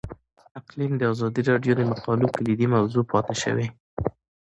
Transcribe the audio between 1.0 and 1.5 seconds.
ازادي